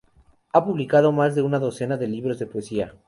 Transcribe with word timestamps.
Ha 0.53 0.65
publicado 0.65 1.11
más 1.11 1.35
de 1.35 1.43
una 1.43 1.59
decena 1.59 1.95
de 1.95 2.07
libros 2.07 2.39
de 2.39 2.47
poesía. 2.47 2.95